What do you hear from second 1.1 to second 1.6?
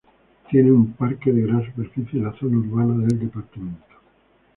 de